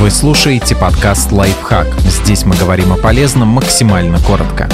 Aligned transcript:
Вы 0.00 0.12
слушаете 0.12 0.76
подкаст 0.76 1.32
«Лайфхак». 1.32 1.88
Здесь 2.02 2.46
мы 2.46 2.54
говорим 2.54 2.92
о 2.92 2.96
полезном 2.96 3.48
максимально 3.48 4.20
коротко. 4.20 4.68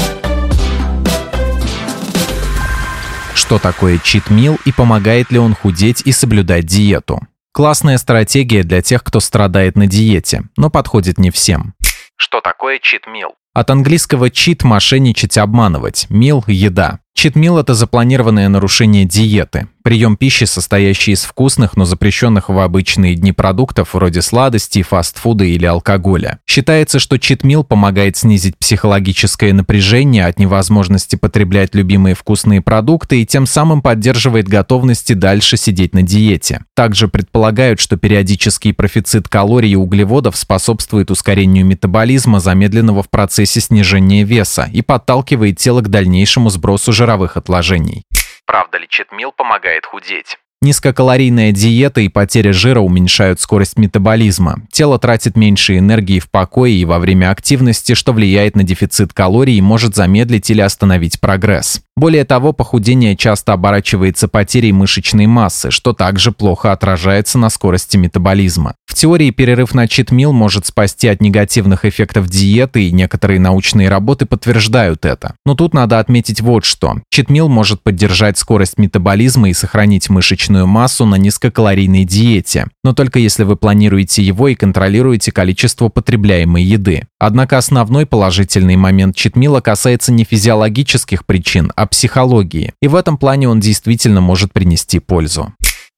Что 3.34 3.58
такое 3.58 3.96
читмил 3.96 4.58
и 4.66 4.72
помогает 4.72 5.32
ли 5.32 5.38
он 5.38 5.54
худеть 5.54 6.02
и 6.04 6.12
соблюдать 6.12 6.66
диету? 6.66 7.22
Классная 7.52 7.96
стратегия 7.96 8.64
для 8.64 8.82
тех, 8.82 9.02
кто 9.02 9.18
страдает 9.18 9.76
на 9.76 9.86
диете, 9.86 10.42
но 10.58 10.68
подходит 10.68 11.16
не 11.16 11.30
всем. 11.30 11.72
Что 12.16 12.42
такое 12.42 12.78
читмил? 12.78 13.30
От 13.54 13.70
английского 13.70 14.28
cheat– 14.28 14.60
мошенничать, 14.66 15.38
обманывать, 15.38 16.04
мил– 16.10 16.44
еда. 16.46 16.98
Читмил– 17.14 17.58
это 17.58 17.74
запланированное 17.74 18.48
нарушение 18.48 19.04
диеты. 19.04 19.68
Прием 19.84 20.16
пищи, 20.16 20.44
состоящий 20.44 21.12
из 21.12 21.24
вкусных, 21.24 21.76
но 21.76 21.84
запрещенных 21.84 22.48
в 22.48 22.58
обычные 22.58 23.14
дни 23.14 23.32
продуктов 23.32 23.92
вроде 23.92 24.22
сладостей, 24.22 24.82
фастфуда 24.82 25.44
или 25.44 25.66
алкоголя. 25.66 26.38
Считается, 26.46 26.98
что 26.98 27.18
читмил 27.18 27.64
помогает 27.64 28.16
снизить 28.16 28.56
психологическое 28.56 29.52
напряжение 29.52 30.24
от 30.24 30.38
невозможности 30.38 31.16
потреблять 31.16 31.74
любимые 31.74 32.14
вкусные 32.14 32.62
продукты 32.62 33.20
и 33.20 33.26
тем 33.26 33.46
самым 33.46 33.82
поддерживает 33.82 34.48
готовность 34.48 35.10
и 35.10 35.14
дальше 35.14 35.58
сидеть 35.58 35.94
на 35.94 36.02
диете. 36.02 36.62
Также 36.74 37.06
предполагают, 37.06 37.78
что 37.78 37.98
периодический 37.98 38.72
профицит 38.72 39.28
калорий 39.28 39.72
и 39.72 39.76
углеводов 39.76 40.34
способствует 40.34 41.10
ускорению 41.10 41.66
метаболизма, 41.66 42.40
замедленного 42.40 43.02
в 43.02 43.10
процессе 43.10 43.60
снижения 43.60 44.24
веса, 44.24 44.66
и 44.72 44.80
подталкивает 44.80 45.58
тело 45.58 45.82
к 45.82 45.88
дальнейшему 45.88 46.48
сбросу 46.48 46.94
жира 46.94 47.03
жировых 47.04 47.36
отложений. 47.36 48.04
Правда 48.46 48.78
ли 48.78 48.86
читмил 48.88 49.30
помогает 49.30 49.84
худеть? 49.84 50.38
Низкокалорийная 50.62 51.52
диета 51.52 52.00
и 52.00 52.08
потеря 52.08 52.54
жира 52.54 52.80
уменьшают 52.80 53.38
скорость 53.38 53.76
метаболизма. 53.76 54.62
Тело 54.72 54.98
тратит 54.98 55.36
меньше 55.36 55.76
энергии 55.76 56.18
в 56.18 56.30
покое 56.30 56.72
и 56.72 56.86
во 56.86 56.98
время 56.98 57.30
активности, 57.30 57.92
что 57.92 58.14
влияет 58.14 58.56
на 58.56 58.62
дефицит 58.62 59.12
калорий 59.12 59.58
и 59.58 59.60
может 59.60 59.94
замедлить 59.94 60.48
или 60.48 60.62
остановить 60.62 61.20
прогресс. 61.20 61.82
Более 61.96 62.24
того, 62.24 62.52
похудение 62.52 63.16
часто 63.16 63.52
оборачивается 63.52 64.26
потерей 64.26 64.72
мышечной 64.72 65.26
массы, 65.26 65.70
что 65.70 65.92
также 65.92 66.32
плохо 66.32 66.72
отражается 66.72 67.38
на 67.38 67.50
скорости 67.50 67.96
метаболизма. 67.96 68.74
В 68.84 68.94
теории 68.96 69.30
перерыв 69.30 69.74
на 69.74 69.86
читмил 69.86 70.32
может 70.32 70.66
спасти 70.66 71.06
от 71.06 71.20
негативных 71.20 71.84
эффектов 71.84 72.28
диеты, 72.28 72.88
и 72.88 72.92
некоторые 72.92 73.38
научные 73.38 73.88
работы 73.88 74.26
подтверждают 74.26 75.04
это. 75.04 75.34
Но 75.46 75.54
тут 75.54 75.72
надо 75.72 76.00
отметить 76.00 76.40
вот 76.40 76.64
что. 76.64 76.96
Читмил 77.10 77.48
может 77.48 77.82
поддержать 77.82 78.38
скорость 78.38 78.76
метаболизма 78.78 79.50
и 79.50 79.52
сохранить 79.52 80.10
мышечную 80.10 80.66
массу 80.66 81.06
на 81.06 81.14
низкокалорийной 81.14 82.04
диете, 82.04 82.66
но 82.82 82.92
только 82.92 83.20
если 83.20 83.44
вы 83.44 83.54
планируете 83.54 84.22
его 84.22 84.48
и 84.48 84.56
контролируете 84.56 85.30
количество 85.30 85.88
потребляемой 85.88 86.64
еды. 86.64 87.06
Однако 87.18 87.56
основной 87.56 88.04
положительный 88.04 88.76
момент 88.76 89.16
читмила 89.16 89.60
касается 89.60 90.12
не 90.12 90.24
физиологических 90.24 91.24
причин, 91.24 91.72
а 91.74 91.83
психологии, 91.86 92.72
и 92.80 92.88
в 92.88 92.94
этом 92.94 93.18
плане 93.18 93.48
он 93.48 93.60
действительно 93.60 94.20
может 94.20 94.52
принести 94.52 94.98
пользу. 94.98 95.52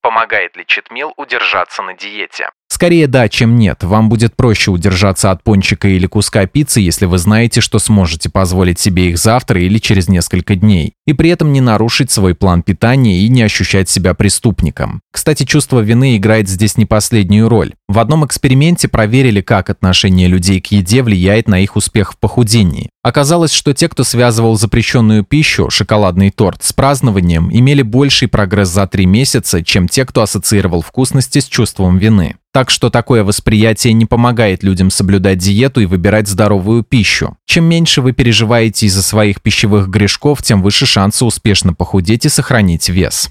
Помогает 0.06 0.56
ли 0.56 0.65
читмил 0.65 1.12
удержаться 1.17 1.83
на 1.83 1.95
диете? 1.95 2.51
Скорее 2.69 3.09
да, 3.09 3.29
чем 3.29 3.56
нет. 3.56 3.83
Вам 3.83 4.09
будет 4.09 4.37
проще 4.37 4.70
удержаться 4.70 5.33
от 5.33 5.42
пончика 5.42 5.89
или 5.89 6.07
куска 6.07 6.47
пиццы, 6.47 6.81
если 6.81 7.07
вы 7.07 7.19
знаете, 7.19 7.61
что 7.61 7.81
сможете 7.81 8.31
позволить 8.31 8.79
себе 8.79 9.11
их 9.11 9.19
завтра 9.19 9.61
или 9.61 9.79
через 9.79 10.09
несколько 10.09 10.55
дней. 10.55 10.92
И 11.07 11.12
при 11.12 11.31
этом 11.31 11.53
не 11.53 11.61
нарушить 11.61 12.12
свой 12.12 12.37
план 12.37 12.62
питания 12.62 13.19
и 13.20 13.29
не 13.29 13.42
ощущать 13.42 13.89
себя 13.89 14.14
преступником. 14.14 15.01
Кстати, 15.11 15.45
чувство 15.45 15.81
вины 15.81 16.17
играет 16.17 16.48
здесь 16.48 16.77
не 16.77 16.87
последнюю 16.87 17.48
роль. 17.48 17.75
В 17.89 18.01
одном 18.01 18.27
эксперименте 18.27 18.89
проверили, 18.89 19.41
как 19.41 19.70
отношение 19.70 20.27
людей 20.27 20.61
к 20.61 20.67
еде 20.67 21.05
влияет 21.05 21.47
на 21.47 21.61
их 21.61 21.77
успех 21.77 22.12
в 22.12 22.19
похудении. 22.19 22.91
Оказалось, 23.05 23.53
что 23.53 23.73
те, 23.75 23.89
кто 23.89 24.03
связывал 24.03 24.59
запрещенную 24.59 25.23
пищу, 25.23 25.70
шоколадный 25.70 26.30
торт, 26.30 26.64
с 26.64 26.73
празднованием, 26.73 27.48
имели 27.52 27.83
больший 27.83 28.27
прогресс 28.27 28.70
за 28.70 28.89
три 28.89 29.07
месяца, 29.07 29.63
чем 29.63 29.86
те, 29.86 30.05
кто 30.05 30.23
ассоциировал 30.23 30.83
вкусности 30.83 31.39
с 31.39 31.45
чувством 31.45 31.98
вины. 31.98 32.35
Так 32.52 32.70
что 32.70 32.91
такое 32.91 33.23
восприятие 33.23 33.92
не 33.92 34.07
помогает 34.07 34.64
людям 34.64 34.91
соблюдать 34.91 35.39
диету 35.39 35.80
и 35.80 35.86
выбирать 35.86 36.27
здоровую 36.27 36.83
пищу. 36.83 37.36
Чем 37.45 37.67
меньше 37.67 38.03
вы 38.03 38.13
переживаете 38.13 38.86
из-за 38.86 39.03
своих 39.03 39.41
пищевых 39.41 39.89
грешков, 39.89 40.42
тем 40.42 40.61
выше 40.61 40.86
шансы 40.86 41.24
успешно 41.24 41.73
похудеть 41.73 42.24
и 42.24 42.30
сохранить 42.30 42.89
вес. 42.89 43.30